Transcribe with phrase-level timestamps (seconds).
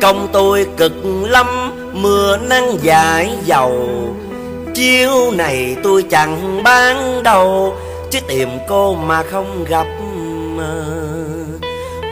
[0.00, 0.92] Công tôi cực
[1.28, 1.46] lắm,
[1.92, 3.88] Mưa nắng dãi dầu.
[4.74, 7.76] Chiếu này tôi chẳng bán đâu,
[8.10, 9.86] Chứ tìm cô mà không gặp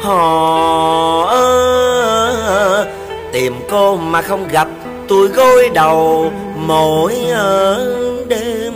[0.01, 1.35] Họ
[3.33, 4.69] Tìm cô mà không gặp,
[5.09, 7.15] Tôi gối đầu mỗi
[8.29, 8.75] đêm.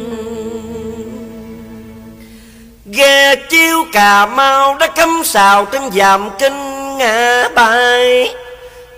[2.85, 8.35] Ghe chiếu Cà Mau đã cắm sào trên dạm kinh ngã bay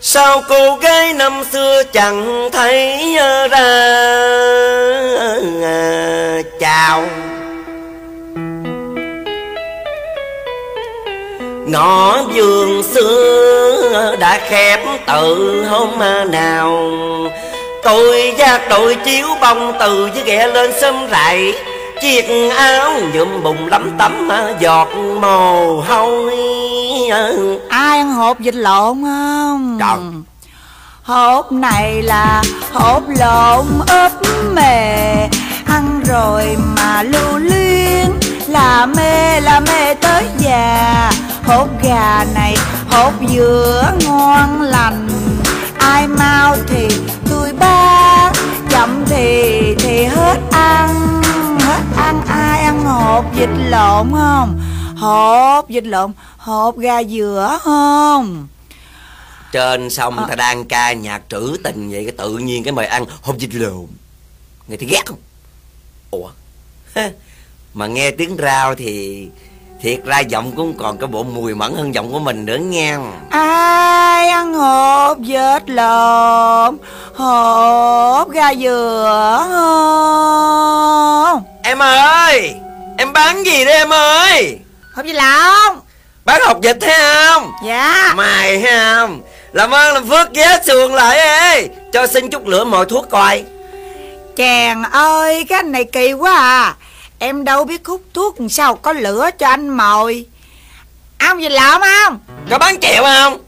[0.03, 3.59] Sao cô gái năm xưa chẳng thấy ờ, ra
[5.63, 7.05] ờ, chào?
[11.67, 15.91] Ngõ vườn xưa đã khép từ hôm
[16.31, 16.93] nào?
[17.83, 21.55] Tôi giác đội chiếu bông từ với ghẹ lên sớm rậy
[22.01, 24.89] Chiếc áo nhuộm bùng lắm tắm ờ, giọt
[25.21, 26.37] mồ hôi.
[27.11, 29.79] Ai ăn hộp vịt lộn không?
[29.81, 29.99] Trời.
[31.03, 34.13] Hộp này là hộp lộn ướp
[34.55, 35.29] mề.
[35.67, 38.07] Ăn rồi mà lưu luyến.
[38.47, 41.13] Là mê là mê tới già.
[41.47, 42.57] Hộp gà này
[42.91, 45.09] hộp dừa ngon lành.
[45.79, 46.89] Ai mau thì
[47.31, 48.33] tôi bán.
[48.69, 51.23] Chậm thì thì hết ăn.
[51.61, 54.61] Hết ăn ai ăn hộp vịt lộn không?
[55.01, 58.49] Hộp vịt lộn, hộp gà dừa không?
[59.53, 63.05] Trên sông ta đang ca nhạc trữ tình vậy cái Tự nhiên cái mời ăn.
[63.23, 63.87] Hộp vịt lộn.
[64.69, 65.19] Người thì ghét không?
[66.11, 66.29] Ủa?
[67.75, 69.29] Mà nghe tiếng rau thì
[69.81, 72.99] Thiệt ra giọng cũng còn cái bộ mùi mẫn hơn giọng của mình nữa nghe
[73.31, 76.77] Ai ăn hộp vịt lộn?
[77.15, 81.43] Hộp gà dừa không?
[81.63, 82.55] Em ơi!
[82.99, 84.59] Em bán gì đấy em ơi
[84.95, 85.81] Hộp vịt lộn
[86.25, 87.53] Bán hộp vịt thấy không?
[87.65, 88.13] Dạ.
[88.17, 89.21] Mày thấy không?
[89.53, 93.45] Làm ơn làm phước ghé xuồng lại ê Cho xin chút lửa mồi thuốc coi.
[94.37, 96.75] Chàng ơi cái anh này kỳ quá à.
[97.19, 100.27] Em đâu biết hút thuốc làm sao có lửa cho anh mồi.
[101.19, 102.19] Ăn gì lộn không
[102.51, 103.39] Có bán kẹo không?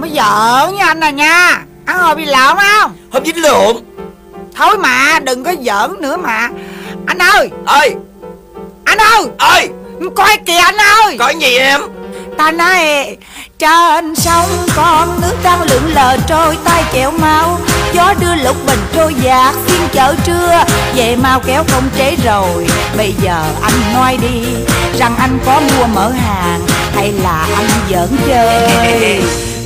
[0.00, 1.62] Mới giỡn với anh à nha.
[1.86, 3.76] Ăn hộp gì lộn không Hộp vịt lộn
[4.54, 6.48] Thôi mà đừng có giỡn nữa mà.
[7.06, 7.50] Anh ơi.
[7.66, 7.94] Ơi.
[8.84, 9.26] Anh ơi.
[9.38, 9.68] Ơi
[10.10, 11.16] Coi kìa anh ơi.
[11.18, 11.80] Có gì em?
[12.38, 13.16] Ta nói
[13.58, 17.58] trên sông con nước đang lượn lờ trôi tay chèo mau
[17.92, 20.64] Gió đưa lục bình trôi dạt phiên chợ trưa.
[20.94, 22.66] Về mau kéo không trễ rồi
[22.96, 24.42] Bây giờ anh nói đi.
[24.98, 26.60] Rằng anh có mua mở hàng
[26.94, 29.22] Hay là anh giỡn chơi?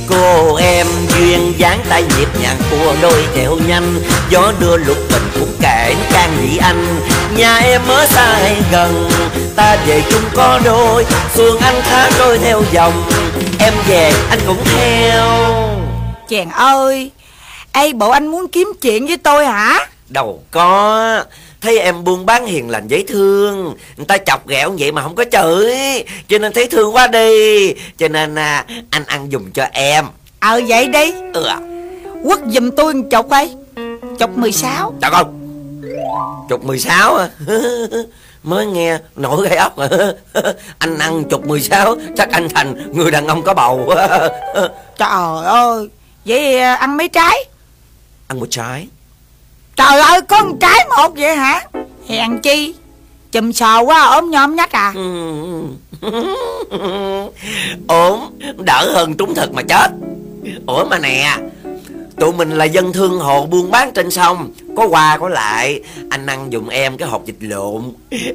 [0.09, 1.28] Cô em duyên
[1.59, 4.01] dáng tay nhịp nhàng của đôi theo nhanh.
[4.29, 6.99] Gió đưa lục bình cũng kể can nghĩ anh.
[7.37, 9.09] Nhà em ở xa hay gần
[9.55, 11.05] Ta về chung có đôi.
[11.35, 13.03] Xuồng anh thả trôi theo dòng
[13.59, 15.25] Em về anh cũng theo.
[16.29, 17.11] Chàng ơi
[17.73, 19.87] Ê bộ anh muốn kiếm chuyện với tôi hả?
[20.09, 21.23] Đâu có.
[21.61, 25.15] Thấy em buôn bán hiền lành dễ thương Người ta chọc ghẹo vậy mà không
[25.15, 25.75] có chửi.
[26.27, 27.73] Cho nên thấy thương quá đi.
[27.97, 30.05] Cho nên à, anh ăn dùng cho em
[30.39, 31.13] Ờ vậy đi.
[31.33, 31.47] Ừ.
[32.23, 33.51] Quất giùm tôi một chục đi.
[34.19, 35.39] Chục 16 Chào con
[36.49, 37.29] Chục 16 à
[38.43, 39.87] Mới nghe nổi gai ốc à.
[40.77, 43.89] Anh ăn chục 16 Chắc anh thành người đàn ông có bầu.
[44.97, 45.89] Trời ơi
[46.25, 47.45] Vậy à, ăn mấy trái?
[48.27, 48.87] Ăn một trái.
[49.75, 51.61] Trời ơi có một trái một vậy hả?
[52.07, 52.75] Hèn chi
[53.31, 54.93] Chùm sò quá ốm nhom nhách à.
[57.87, 59.91] Ổn đỡ hơn trúng thực mà chết
[60.67, 61.37] ủa mà nè
[62.19, 65.81] tụi mình là dân thương hộ buôn bán trên sông có quà có lại.
[66.09, 67.83] Anh ăn giùm em cái hộp vịt lộn.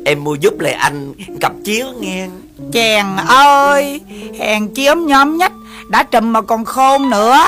[0.05, 2.29] Em mua giúp lại anh cặp chiếu nghe.
[2.73, 4.01] Chàng ơi
[4.39, 5.53] Hèn chi ốm nhom nhách
[5.89, 7.39] Đã trùm mà còn khôn nữa.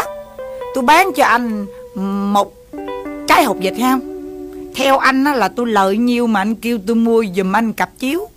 [0.75, 1.67] Tôi bán cho anh
[2.33, 2.55] Một
[3.29, 4.01] trái hột vịt không
[4.75, 7.91] Theo anh á là tôi lợi nhiêu Mà anh kêu tôi mua giùm anh cặp
[7.99, 8.29] chiếu.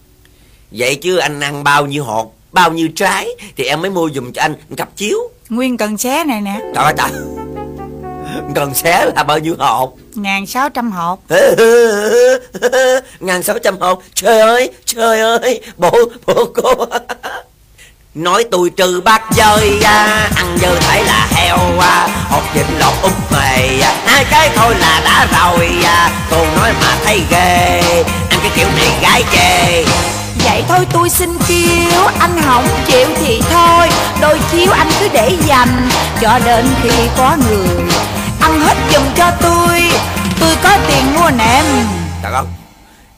[0.71, 4.31] Vậy chứ anh ăn bao nhiêu hộp bao nhiêu trái thì em mới mua giùm
[4.31, 6.59] cho anh cặp chiếu Nguyên cần xé này nè.
[6.75, 7.11] Trời ơi trời
[8.55, 9.93] cần xé là bao nhiêu hộp?
[10.15, 11.19] Ngàn sáu trăm hộp.
[13.19, 13.99] Ngàn sáu trăm hộp.
[14.13, 15.61] Trời ơi trời ơi.
[15.77, 15.91] Bộ
[16.25, 16.73] bộ cô.
[18.13, 22.93] Nói tôi trừ bát dơi à, ăn dơ phải là heo à, hột vịt lọt
[23.03, 27.81] úp mề à, hai cái thôi là đã rồi à, cô nói mà thấy ghê
[28.29, 29.83] ăn cái kiểu này gái chê
[30.51, 33.87] Vậy thôi tôi xin kêu Anh không chịu thì thôi
[34.21, 35.89] Đôi chiếu anh cứ để dành.
[36.21, 37.85] Cho đến khi có người
[38.41, 39.81] Ăn hết giùm cho tôi.
[40.39, 41.65] Tôi có tiền mua nệm.
[42.23, 42.45] Trời ơi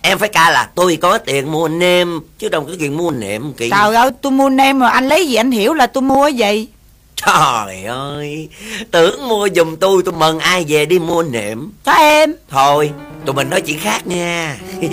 [0.01, 3.53] Em phải ca là tôi có tiền mua nêm Chứ đâu có chuyện mua nệm
[3.53, 6.23] kỳ Trời ơi tôi mua nem mà anh lấy gì anh hiểu là tôi mua
[6.23, 6.67] cái gì
[7.25, 8.49] Trời ơi
[8.91, 11.71] Tưởng mua giùm tôi tôi mừng ai về đi mua nệm.
[11.85, 12.33] Cho em.
[12.49, 12.91] Thôi
[13.25, 14.57] tụi mình nói chuyện khác nha.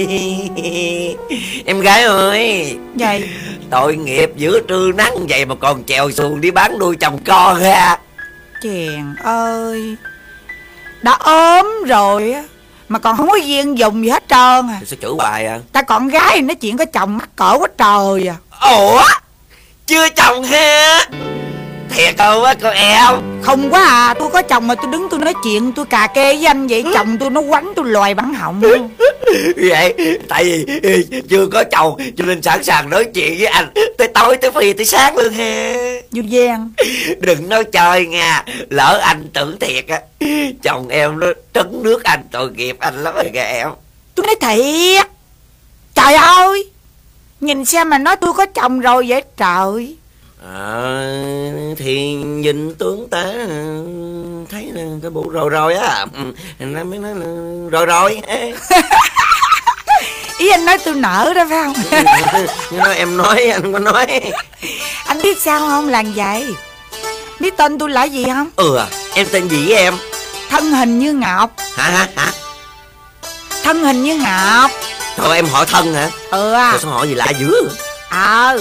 [1.67, 2.77] Em gái ơi.
[2.97, 3.29] Gì?
[3.71, 7.61] Tội nghiệp giữa trưa nắng vậy mà còn chèo xuồng đi bán đuôi chồng con
[7.61, 7.99] ha.
[8.63, 9.97] Chèn ơi.
[11.03, 12.43] Đã ốm rồi á
[12.89, 14.81] Mà còn không có duyên dùng gì hết trơn à.
[14.87, 15.59] Sao chửi hoài à?
[15.73, 18.37] Ta con gái nói chuyện có chồng mắc cỡ quá trời à.
[18.71, 19.03] Ủa?
[19.87, 21.07] Chưa chồng ha
[21.91, 23.15] Thiệt không á con em.
[23.43, 26.35] Không quá à Tôi có chồng mà tôi đứng tôi nói chuyện Tôi cà kê
[26.35, 28.91] với anh vậy Chồng tôi nó quánh tôi loài bắn họng luôn
[29.57, 29.95] Vậy
[30.29, 33.73] Tại vì ừ, chưa có chồng Cho nên sẵn sàng nói chuyện với anh.
[33.99, 35.75] Tới tối tới phi tới sáng luôn ha
[36.11, 36.71] Vô gian.
[37.21, 40.01] Đừng nói chơi nha Lỡ anh tưởng thiệt á
[40.63, 43.69] Chồng em nó trấn nước anh tội nghiệp anh lắm rồi kìa em.
[44.15, 45.07] Tôi nói thiệt.
[45.95, 46.71] Trời ơi
[47.41, 49.23] Nhìn xem mà nói tôi có chồng rồi vậy?
[49.37, 49.97] Trời
[50.47, 51.03] À,
[51.79, 53.25] thì nhìn tướng tá
[54.51, 56.07] thấy là cái bộ rồi rồi á.
[56.59, 57.27] Nó mới nói là
[57.71, 58.21] rồi rồi.
[60.39, 61.75] Ý anh nói tôi nở đó phải không?
[62.71, 64.07] Nhưng mà em nói anh có nói.
[65.07, 65.89] Anh biết sao không?
[65.89, 66.47] Làng vậy
[67.41, 68.51] Biết tên tôi là gì không?
[68.57, 69.95] Ừ à, em tên gì với em?
[70.51, 71.51] Thân hình như ngọc.
[71.77, 72.33] Hả hả hả?
[73.63, 74.71] Thân hình như ngọc.
[75.17, 76.11] Thôi em hỏi thân hả?
[76.31, 76.71] Ừ à.
[76.71, 77.69] Thôi sao hỏi gì lạ dữ?
[78.11, 78.59] Ờ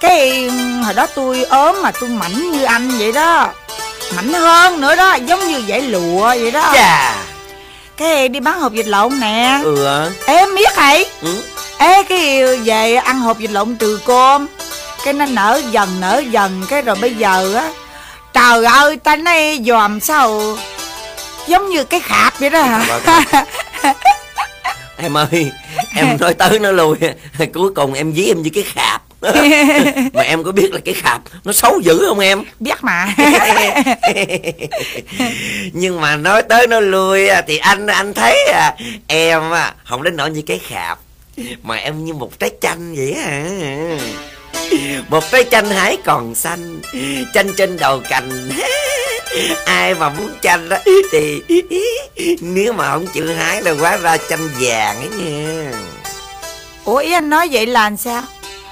[0.00, 0.50] Cái
[0.84, 3.48] hồi đó tôi ốm mà tôi mảnh như anh vậy đó.
[4.16, 6.72] Mảnh hơn nữa đó Giống như dãy lụa vậy đó.
[6.74, 7.14] Chà.
[7.96, 9.60] Cái đi bán hộp vịt lộn nè.
[9.64, 10.94] Ừ Ê em biết hả?
[11.22, 11.42] Ừ.
[11.78, 14.46] Ê cái về ăn hộp vịt lộn trừ cơm.
[15.04, 17.70] Cái nó nở dần nở dần Cái rồi bây giờ á
[18.32, 20.56] Trời ơi ta nói dòm sao?
[21.46, 23.00] Giống như cái khạp vậy đó hả?
[24.96, 25.50] Em ơi
[25.96, 26.96] em nói tới nó lui
[27.54, 29.02] cuối cùng em dí em như cái khạp
[30.12, 32.44] mà em có biết là cái khạp nó xấu dữ không em?
[32.60, 33.14] Biết mà.
[35.72, 38.76] Nhưng mà nói tới nó lui à, thì anh anh thấy à,
[39.06, 40.98] em à, không đến nỗi như cái khạp.
[41.62, 43.42] Mà em như một trái chanh vậy à
[45.08, 46.80] một trái chanh hái còn xanh
[47.34, 48.50] chanh trên đầu cành.
[49.64, 50.76] Ai mà muốn chanh đó
[51.12, 51.42] thì
[52.40, 55.72] nếu mà không chịu hái là quá ra chanh vàng ấy nha.
[56.84, 58.22] Ủa ý anh nói vậy là làm sao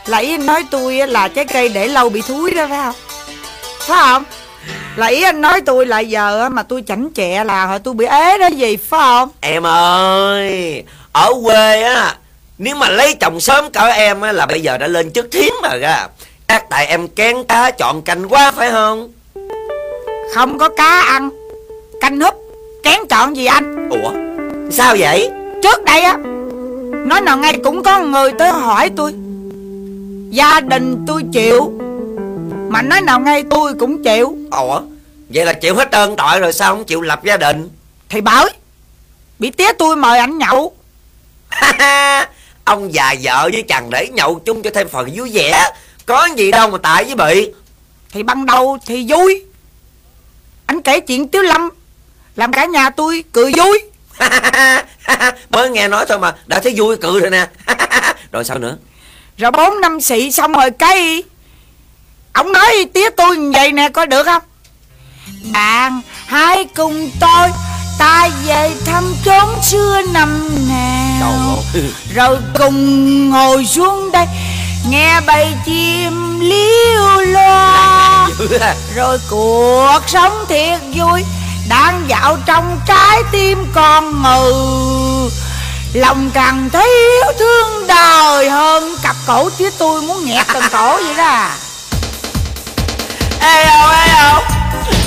[0.08, 2.94] Là ý anh nói tôi là trái cây để lâu bị thúi đó phải không?
[3.78, 4.25] Phải không?
[4.96, 8.06] Là ý anh nói tôi là giờ mà tôi chảnh chẹ là hồi tôi bị
[8.06, 9.28] ế đó gì phải không?
[9.40, 10.82] Em ơi
[11.12, 12.16] ở quê á
[12.58, 15.55] nếu mà lấy chồng sớm cỡ em á là bây giờ đã lên chức thím
[15.62, 16.08] rồi ra
[16.49, 19.12] chắc tại em kén cá chọn canh quá phải không?
[20.34, 21.31] Không có cá ăn
[22.00, 22.34] Canh húp
[22.82, 23.88] Kén chọn gì anh?
[23.90, 24.12] Ủa
[24.70, 25.31] sao vậy?
[25.62, 26.16] Trước đây á
[27.06, 29.12] Nói nào ngay cũng có người tới hỏi tôi
[30.30, 31.72] Gia đình tôi chịu.
[32.69, 34.36] Mà nói nào ngay tôi cũng chịu.
[34.50, 34.80] Ủa
[35.28, 37.70] vậy là chịu hết trơn tội rồi sao không chịu lập gia đình?
[38.08, 38.50] Thì bởi
[39.38, 40.72] Bị tía tôi mời anh nhậu.
[42.64, 45.70] Ông già vợ với chàng để nhậu chung cho thêm phần vui vẻ.
[46.06, 47.53] Có gì đâu mà tại với bị.
[48.12, 49.44] Thì ban đầu thì vui.
[50.67, 51.70] Anh kể chuyện Tiếu Lâm
[52.36, 53.79] Làm cả nhà tôi cười vui.
[55.50, 57.48] Mới nghe nói thôi mà đã thấy vui cười rồi nè.
[58.32, 58.76] Rồi sao nữa
[59.38, 61.22] Rồi bốn năm xị xong rồi cái
[62.32, 64.42] Ông nói tía tôi như vậy nè coi được không?
[65.52, 67.48] Bạn hãy cùng tôi
[67.98, 71.58] Ta về thăm chốn xưa năm nào.
[71.74, 71.92] Ơi.
[72.14, 74.26] Rồi cùng ngồi xuống đây
[74.88, 78.28] Nghe bầy chim liêu lo
[78.94, 81.24] Rồi cuộc sống thiệt vui
[81.68, 85.30] Đang dạo trong trái tim con ngừ
[85.94, 88.07] Lòng càng thấy yêu thương đời
[89.29, 91.51] cổ tía tôi muốn nghẹt từng cổ vậy đó à.
[93.41, 94.43] ê ô ê ô.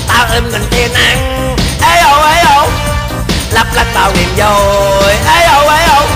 [0.08, 2.68] Tao im mình tiền ăn ê ô ê ô.
[3.50, 5.12] Lắp lắp tao niềm vui.
[5.12, 6.06] Ê ô ê ô.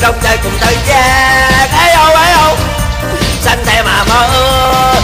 [0.00, 1.68] Trong chơi cùng thời gian.
[1.86, 2.56] Ê ô ê ô.
[3.42, 4.97] Xanh thế mà mơ ước.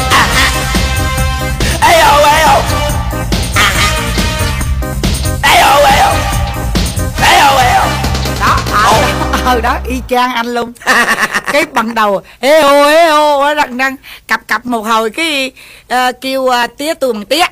[9.44, 10.72] Ờ đó, y chang anh luôn.
[11.52, 13.96] Cái bằng đầu Ê ô ê ô đang răng răng.
[14.28, 15.52] Cặp cặp một hồi cái
[15.92, 17.44] uh, kêu uh, tía tôi bằng tía.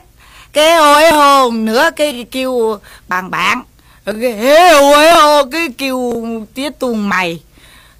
[0.52, 3.62] Cái ô ê ô nữa cái kêu bằng bạn.
[4.06, 7.42] Cái ê ô ê ô cái kêu tía tôi mày.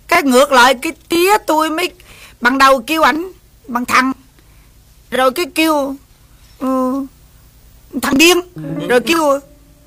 [0.09, 1.91] Cái ngược lại cái tía tôi mới
[2.41, 3.33] Bằng đầu kêu ảnh
[3.69, 4.13] bằng thằng.
[5.11, 5.95] Rồi cái kêu
[6.65, 7.07] uh,
[8.03, 8.41] Thằng điên.
[8.89, 9.41] Rồi kêu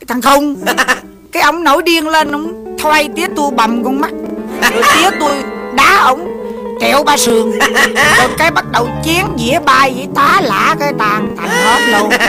[0.07, 0.55] thằng không
[1.35, 4.11] cái ông nổi điên lên ông thoai tía tu bầm con mắt.
[4.61, 5.43] Rồi tía tôi
[5.75, 6.27] đá ổng
[6.81, 7.51] trẹo ba sườn.
[8.17, 12.09] Rồi cái bắt đầu chén dĩa bay dĩa tá lả cái tàn thành hết luôn.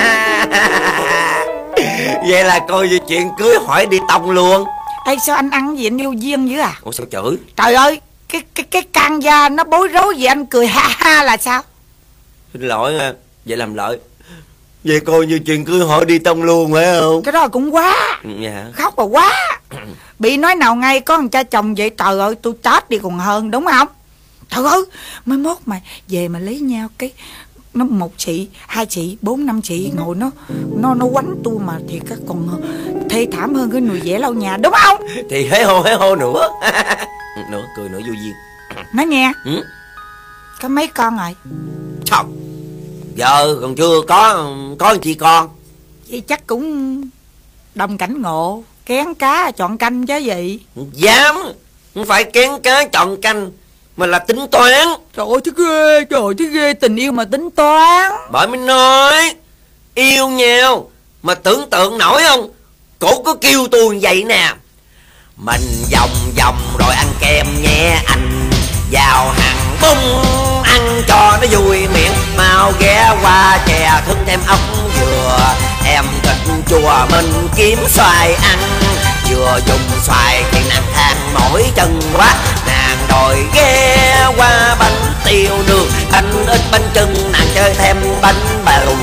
[2.28, 4.64] Vậy là coi như chuyện cưới hỏi đi tông luôn.
[5.06, 6.74] Ê sao anh ăn gì anh yêu duyên dữ à?
[6.82, 7.36] Ủa sao chửi?
[7.56, 11.22] Trời ơi Cái cái cái can da nó bối rối gì anh cười ha ha
[11.22, 11.62] là sao?
[12.52, 13.12] Xin lỗi nha
[13.44, 13.98] vậy làm lợi
[14.86, 17.22] vậy coi như chuyện cưới hỏi đi tông luôn phải không?
[17.22, 18.20] Cái đó cũng quá.
[18.40, 18.66] Dạ.
[18.72, 19.32] Khóc là quá.
[20.18, 23.18] Bị nói nào ngay có thằng cha chồng vậy Trời ơi tôi chết đi còn
[23.18, 23.88] hơn đúng không?
[24.50, 24.82] Trời ơi
[25.26, 27.12] Mới mốt mà về mà lấy nhau cái
[27.74, 30.30] nó một chị hai chị bốn năm chị ngồi nó
[30.76, 32.62] nó nó quánh tôi mà thì các còn
[33.10, 35.06] thê thảm hơn cái nồi dẻ lau nhà đúng không?
[35.30, 36.48] Thì hế hô hế hô nữa.
[37.50, 38.34] Nữa cười nữa vô duyên.
[38.94, 39.32] Nói nghe.
[39.44, 39.62] Ừ?
[40.62, 41.34] có mấy con rồi?
[42.04, 42.24] Sao
[43.16, 45.48] giờ còn chưa có có chị con.
[46.08, 47.00] Vậy chắc cũng
[47.74, 50.60] đồng cảnh ngộ kén cá chọn canh chứ gì.
[50.92, 51.36] Dám
[51.94, 53.50] không phải kén cá chọn canh
[53.96, 54.88] mà là tính toán.
[55.16, 58.12] Trời ơi, thế ghê, trời ơi, thế ghê tình yêu mà tính toán.
[58.32, 59.34] Bởi mới nói
[59.94, 60.90] Yêu nhau
[61.22, 62.50] Mà tưởng tượng nổi không?
[62.98, 64.54] Cổ có kêu tôi vậy nè.
[65.36, 68.50] Mình vòng vòng rồi ăn kem nhé anh
[68.92, 70.45] Vào hàng bung
[70.96, 74.58] Ăn cho nó vui miệng, Mau ghé qua chè thương thêm ốc
[75.00, 75.54] dừa.
[75.84, 76.36] Em thịt
[76.68, 78.58] chùa mình kiếm xoài ăn,
[79.30, 82.34] Vừa dùng xoài thì nàng than mỏi chân quá.
[82.66, 88.62] Nàng đòi ghé qua bánh tiêu đường Anh ít bánh trưng, nàng chơi thêm bánh
[88.64, 88.96] bà lù.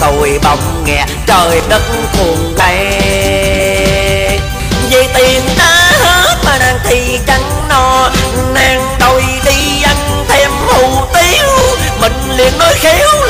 [0.00, 1.82] Tôi bỗng nghe trời đất
[2.18, 4.40] cuồng bay.
[4.90, 5.42] Vì tiếng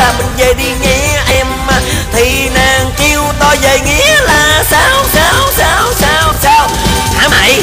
[0.03, 1.47] là mình về đi nhé em.
[2.13, 6.69] Thì nàng kêu to về nghĩa là sao sao sao sao sao?
[7.15, 7.63] Hả mày?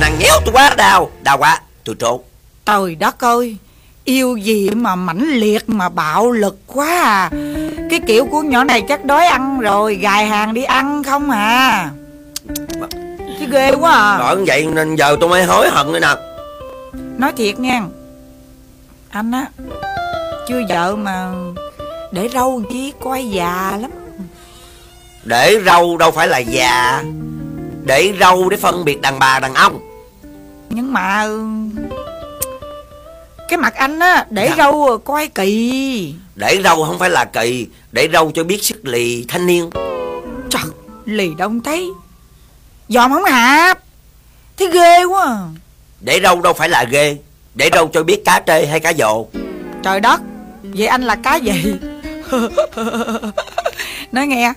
[0.00, 2.22] Nàng nhéo tôi quá đau Đau quá tôi trốn
[2.66, 3.56] Trời đất ơi
[4.04, 7.30] Yêu gì mà mãnh liệt mà bạo lực quá à.
[7.90, 11.90] Cái kiểu của nhỏ này chắc đói ăn rồi Gài hàng đi ăn không à.
[13.40, 14.18] Chứ ghê quá à.
[14.18, 16.14] Bởi vậy nên giờ tôi mới hối hận nữa nè.
[17.18, 17.82] Nói thiệt nha.
[19.10, 19.46] Anh á
[20.48, 21.32] Chưa vợ mà
[22.12, 22.92] Để râu chi?
[23.04, 23.90] Coi già lắm.
[25.24, 27.02] Để râu đâu phải là già.
[27.84, 29.80] Để râu để phân biệt đàn bà đàn ông.
[30.70, 31.26] Nhưng mà
[33.48, 34.54] Cái mặt anh á Để Dạ.
[34.56, 36.14] râu coi kỳ.
[36.34, 37.66] Để râu không phải là kỳ.
[37.92, 39.70] Để râu cho biết sức lì thanh niên.
[40.50, 40.62] Trời
[41.04, 41.88] Lì đông thấy.
[42.88, 43.78] Dòm không hạp.
[44.56, 45.24] Thế ghê quá.
[45.24, 45.38] À.
[46.00, 47.16] Để râu đâu phải là ghê.
[47.54, 49.26] Để râu cho biết cá trê hay cá dồ.
[49.82, 50.20] Trời đất
[50.76, 51.74] Vậy anh là cá gì?
[54.12, 54.52] Nói nghe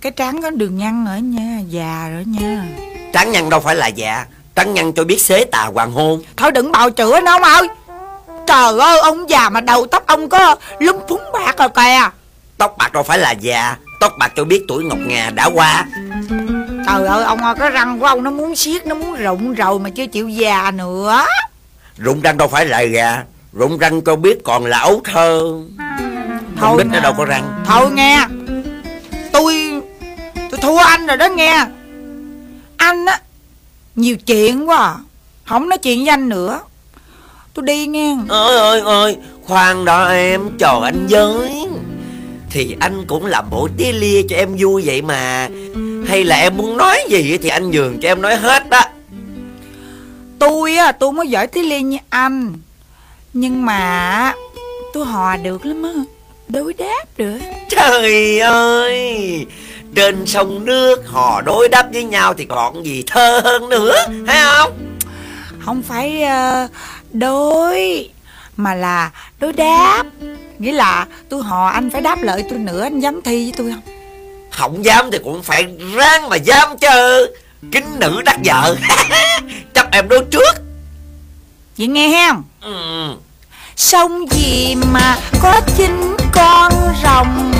[0.00, 2.64] Cái trán có đường nhăn ở nha Già rồi nha.
[3.12, 6.22] Trắng nhăn đâu phải là già Trắng nhăn cho biết xế tà hoàng hôn.
[6.36, 7.68] Thôi đừng bào chữa nó ông ơi.
[8.46, 12.10] Trời ơi ông già mà đầu tóc ông có lúm phúng bạc rồi kìa.
[12.58, 15.84] Tóc bạc đâu phải là già Tóc bạc cho biết tuổi ngọc ngà đã qua.
[16.86, 19.78] Trời ơi ông ơi cái răng của ông nó muốn siết Nó muốn rụng rồi
[19.78, 21.26] mà chưa chịu già nữa.
[21.96, 23.22] Rụng răng đâu phải là gà
[23.52, 25.40] Rụng răng cho biết còn là ấu thơ.
[26.60, 27.62] Con nít nó đâu có răng.
[27.66, 28.26] Thôi nghe.
[29.32, 29.82] Tôi
[30.50, 31.66] Tôi thua anh rồi đó nghe.
[32.76, 33.20] Anh á
[33.96, 34.94] Nhiều chuyện quá à.
[35.44, 36.60] Không nói chuyện với anh nữa.
[37.54, 38.16] Tôi đi nghe.
[38.28, 41.66] Ôi ôi ôi Khoan đó em chờ anh với.
[42.50, 45.48] Thì anh cũng làm bộ tía lia cho em vui vậy mà.
[46.08, 48.80] Hay là em muốn nói gì thì anh nhường cho em nói hết đó.
[50.38, 52.52] Tôi á tôi mới giỏi tí liên như anh
[53.32, 54.32] Nhưng mà
[54.92, 55.92] Tôi hò được lắm á
[56.48, 57.38] Đối đáp được.
[57.68, 59.46] Trời ơi
[59.94, 63.94] Trên sông nước hò đối đáp với nhau thì còn gì thơ hơn nữa
[64.26, 64.72] Thấy không?
[65.64, 66.68] Không phải ờ,
[67.12, 68.08] đối
[68.56, 69.10] Mà là
[69.40, 70.04] đối đáp.
[70.58, 73.72] Nghĩa là tôi hò anh phải đáp lợi tôi nữa Anh dám thi với tôi
[73.72, 73.94] không?
[74.50, 77.26] Không dám thì cũng phải ráng mà dám chứ.
[77.72, 78.76] Kính nữ đắc vợ.
[79.74, 80.71] Chấp em đối trước
[81.78, 82.44] Vậy nghe không?
[82.60, 83.14] Ừ.
[83.76, 87.52] Sông gì mà có chín con rồng?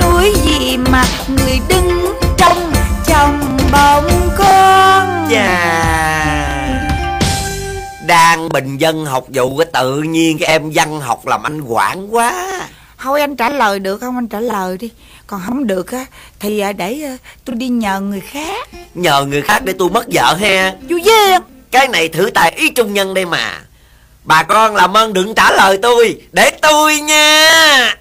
[0.00, 2.72] Núi gì mà người đứng trong
[3.06, 5.28] chồng bông con?
[5.30, 5.82] Chà.
[8.06, 12.14] Đang bình dân học vụ cái tự nhiên cái em văn học làm anh quản
[12.14, 12.60] quá.
[12.98, 14.18] Thôi anh trả lời được không?
[14.18, 14.90] Anh trả lời đi.
[15.26, 16.04] Còn không được á
[16.40, 18.68] Thì à, để à, tôi đi nhờ người khác.
[18.94, 20.74] Nhờ người khác để tôi mất vợ ha.
[20.88, 21.38] Chú dê
[21.70, 23.60] cái này thử tài ý trung nhân đây mà.
[24.24, 27.94] Bà con làm ơn đừng trả lời tôi, Để tôi nha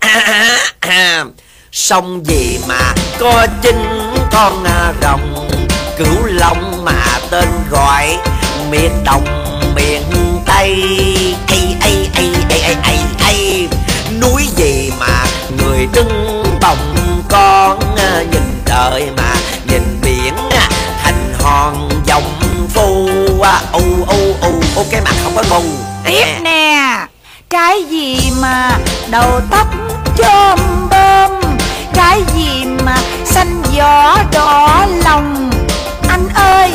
[1.72, 5.50] Sông gì mà có chinh con à, rồng
[5.98, 8.18] Cửu long mà tên gọi
[8.72, 9.26] miền đông
[9.76, 10.02] miền
[10.46, 10.76] tây.
[11.48, 13.68] Ây ây ây ây ây ây ây.
[14.22, 15.26] Núi gì mà
[15.58, 16.96] người đứng bồng
[17.30, 19.36] con à, nhìn đời mà
[23.72, 25.64] ô ô ô ô cái mặt không có ngu
[26.06, 27.06] tiếp nè.
[27.50, 28.78] Cái gì mà
[29.10, 29.68] đầu tóc
[30.18, 31.32] chôm bơm?
[31.94, 35.50] Cái gì mà xanh gió đỏ lòng?
[36.08, 36.72] Anh ơi!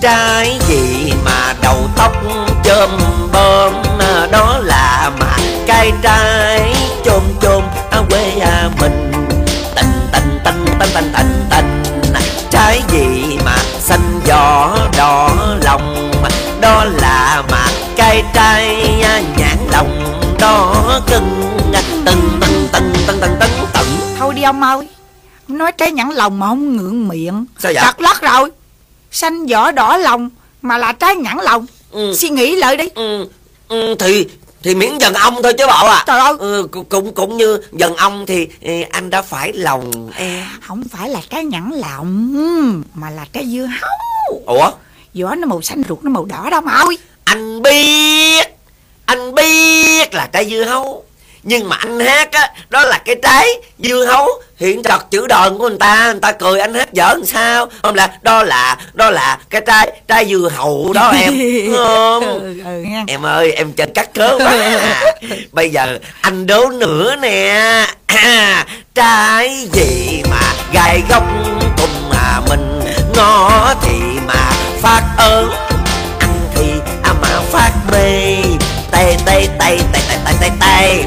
[0.00, 2.12] Trái gì mà đầu tóc
[2.64, 2.90] chôm
[3.32, 3.82] bơm?
[4.30, 7.62] Đó là mà cây trái chôm chôm.
[7.90, 9.12] Ở quê à mình.
[9.76, 11.83] Tình tình tình tình tình tình tình
[12.54, 15.30] trái gì mà xanh gió đỏ
[15.64, 16.10] lòng?
[16.60, 18.76] Đó là mà cây trái
[19.38, 22.38] nhãn lòng đó cưng từng từng
[22.72, 23.86] từng từng từng từng từng
[24.18, 24.88] thôi đi ông ơi
[25.48, 27.44] nói trái nhãn lòng mà không ngượng miệng.
[27.58, 27.82] Sao vậy?
[27.84, 28.50] Chặt lắc rồi.
[29.10, 30.30] Xanh vỏ đỏ lòng
[30.62, 31.66] mà là trái nhãn lòng.
[31.90, 32.14] Ừ.
[32.16, 32.88] suy nghĩ lại đi.
[32.94, 33.26] Ừ.
[33.68, 34.26] Ừ, thì
[34.64, 36.04] thì miễn dần ông thôi chứ bộ à.
[36.06, 36.34] Trời ơi.
[36.38, 38.48] Ừ, cũng cũng như dần ông thì
[38.90, 40.44] anh đã phải lòng em.
[40.62, 44.42] Không phải là trái nhãn lòng mà là trái dưa hấu.
[44.46, 44.70] Ủa?
[45.14, 46.98] Vỏ nó màu xanh ruột nó màu đỏ đâu mà ơi.
[47.24, 48.48] Anh biết
[49.06, 51.04] anh biết là trái dưa hấu.
[51.42, 54.28] Nhưng mà anh hát á đó là cái trái dưa hấu
[54.64, 57.66] hiện trật chữ đòn của người ta người ta cười anh hết giỡn làm sao?
[57.82, 61.32] Không là đó là đó là cái trái trái dưa hậu đó em.
[61.76, 62.24] Không?
[62.24, 64.80] Ừ, ừ, ừ em ơi em chơi cắt cớ quá.
[65.52, 67.86] Bây giờ anh đố nữa nè.
[68.06, 70.40] À, trái gì mà
[70.72, 71.24] gai góc
[71.76, 72.80] cùng mà mình?
[73.16, 74.50] Ngó thì mà
[74.82, 75.50] phát ớn
[76.18, 76.70] ăn thì
[77.02, 78.36] à mà phát mê.
[78.90, 81.04] Tay tay tay tay tay tay tay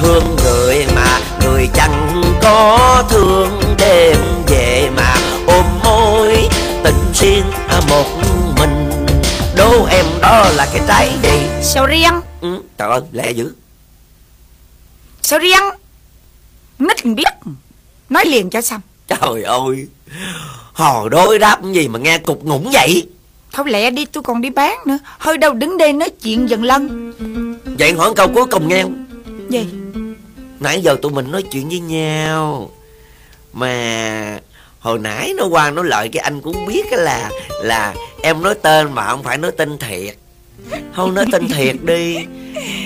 [0.00, 5.14] thương người mà người chẳng có thương đêm về mà
[5.46, 6.48] ôm môi
[6.84, 7.44] tình riêng
[7.88, 8.06] một
[8.58, 8.90] mình.
[9.56, 11.62] Đố em đó là cái trái gì?
[11.62, 12.20] Sao riêng.
[12.40, 13.54] Ừ, trời ơi lẹ dữ.
[15.22, 15.62] Sao riêng.
[16.78, 17.52] Nít biết.
[18.08, 18.80] Nói liền cho xong.
[19.08, 19.86] Trời ơi
[20.72, 23.06] hò đối đáp gì mà nghe cục ngủng vậy?
[23.52, 24.98] Thôi lẹ đi tôi còn đi bán nữa.
[25.18, 27.12] Hơi đâu đứng đây nói chuyện dần lân.
[27.78, 28.84] Vậy hỏi câu cuối cùng nghe
[29.48, 29.66] Gì
[30.60, 32.70] Nãy giờ tụi mình nói chuyện với nhau.
[33.52, 34.38] Mà
[34.80, 37.30] Hồi nãy nó qua nó lợi cái anh cũng biết cái là
[37.62, 40.16] Là em nói tên mà không phải nói tên thiệt.
[40.96, 42.16] Không nói tên thiệt đi.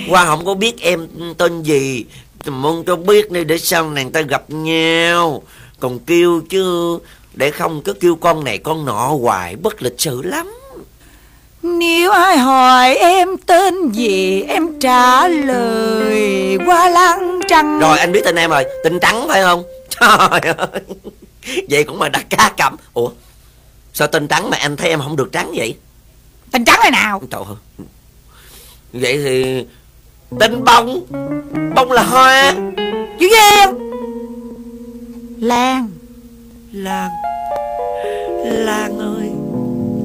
[0.08, 1.08] Qua không có biết em
[1.38, 2.04] tên gì.
[2.46, 5.42] Mong cho biết đi để sau này ta gặp nhau.
[5.80, 6.98] Còn kêu chứ,
[7.34, 10.50] Để không cứ kêu con này con nọ hoài, Bất lịch sự lắm.
[11.62, 17.78] Nếu ai hỏi em tên gì, em trả lời qua lăng trăng.
[17.78, 18.64] Rồi anh biết tên em rồi.
[18.84, 19.64] Tên trắng phải không?
[20.00, 20.80] Trời ơi.
[21.70, 23.10] Vậy cũng mà đặt cá cầm Ủa
[23.92, 25.76] Sao tên trắng mà anh thấy em không được trắng vậy?
[26.52, 27.22] Tên trắng là nào?
[27.30, 27.86] Trời ơi.
[28.92, 29.64] Vậy thì
[30.40, 31.06] Tên bông.
[31.74, 32.54] Bông là hoa.
[33.20, 33.72] Chữ gì
[35.40, 35.90] Lan.
[36.72, 37.10] Lan.
[38.44, 39.30] Lan ơi.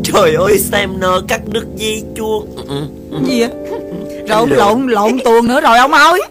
[0.04, 2.56] Trời ơi xem nơ cắt đứt dây chuông
[3.25, 3.49] Gì vậy?
[4.28, 6.21] Rồi lộn lộn tuồng nữa rồi ông ơi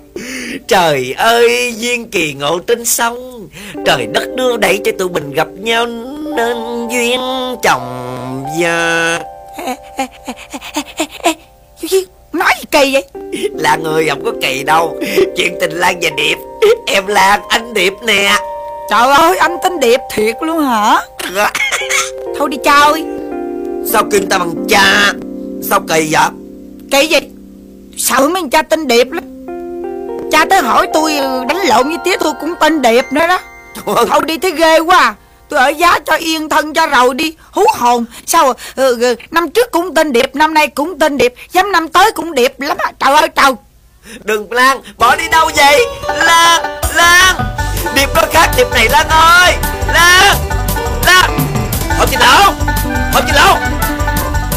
[0.69, 3.49] Trời ơi duyên kỳ ngộ trên sông.
[3.87, 5.87] Trời đất đưa đẩy cho tụi mình gặp nhau
[6.37, 6.57] Nên
[6.88, 7.21] duyên
[7.62, 9.21] chồng và
[12.33, 13.05] Nói gì kỳ vậy?
[13.55, 14.97] Là người không có kỳ đâu.
[15.37, 16.38] Chuyện tình Lan và Điệp.
[16.87, 18.37] Em Lan anh Điệp nè.
[18.91, 21.01] Trời ơi anh tên Điệp thiệt luôn hả?
[22.38, 23.05] Thôi đi chơi
[23.93, 25.12] Sao kêu ta bằng cha?
[25.62, 26.29] Sao kỳ vậy?
[26.91, 27.19] Kỳ gì
[27.97, 29.25] Sợ mấy cha tên Điệp lắm
[30.33, 31.12] Cha tới hỏi tôi
[31.49, 33.38] đánh lộn với tía tôi cũng tên Điệp nữa đó.
[33.87, 35.14] Thôi đi thấy ghê quá à.
[35.49, 37.35] Tôi ở giá cho yên thân cho rồi đi.
[37.51, 38.05] Hú hồn.
[38.27, 41.35] Sao ừ, ừ, năm trước cũng tên Điệp Năm nay cũng tên Điệp.
[41.53, 42.93] Dám năm tới cũng Điệp lắm à.
[42.99, 43.53] Trời ơi trời.
[44.25, 45.87] Đừng Lan Bỏ đi đâu vậy?
[46.09, 46.62] Lan
[46.95, 47.35] Lan.
[47.95, 49.55] Điệp nó khác Điệp này Lan ơi.
[49.95, 50.37] Lan
[51.07, 51.38] Lan.
[51.99, 52.55] Hộp chích lộn
[53.12, 53.59] Hộp chích lộn.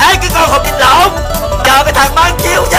[0.10, 1.12] Ê cái con hộp chích lộn.
[1.66, 2.78] Chờ cái thằng bán chiếu chứ